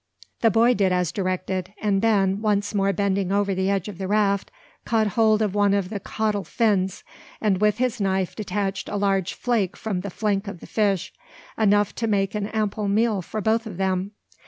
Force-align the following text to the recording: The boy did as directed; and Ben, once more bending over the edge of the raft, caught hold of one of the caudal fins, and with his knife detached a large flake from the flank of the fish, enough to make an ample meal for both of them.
The 0.39 0.49
boy 0.49 0.73
did 0.73 0.91
as 0.91 1.11
directed; 1.11 1.75
and 1.79 2.01
Ben, 2.01 2.41
once 2.41 2.73
more 2.73 2.91
bending 2.91 3.31
over 3.31 3.53
the 3.53 3.69
edge 3.69 3.87
of 3.87 3.99
the 3.99 4.07
raft, 4.07 4.49
caught 4.83 5.05
hold 5.09 5.43
of 5.43 5.53
one 5.53 5.75
of 5.75 5.91
the 5.91 5.99
caudal 5.99 6.43
fins, 6.43 7.03
and 7.39 7.61
with 7.61 7.77
his 7.77 8.01
knife 8.01 8.35
detached 8.35 8.89
a 8.89 8.95
large 8.95 9.35
flake 9.35 9.77
from 9.77 10.01
the 10.01 10.09
flank 10.09 10.47
of 10.47 10.59
the 10.59 10.65
fish, 10.65 11.13
enough 11.55 11.93
to 11.93 12.07
make 12.07 12.33
an 12.33 12.47
ample 12.47 12.87
meal 12.87 13.21
for 13.21 13.41
both 13.41 13.67
of 13.67 13.77
them. 13.77 14.13